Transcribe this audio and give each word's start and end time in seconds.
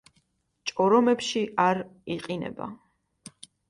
ჭორომებში 0.71 1.45
არ 1.69 1.85
იყინება. 2.19 2.75